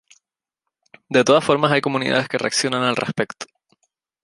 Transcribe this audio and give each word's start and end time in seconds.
De 1.09 1.23
todas 1.23 1.43
formas, 1.43 1.71
hay 1.71 1.79
comunidades 1.81 2.27
que 2.27 2.39
reaccionan 2.39 2.81
al 2.81 2.95
respecto. 2.95 3.45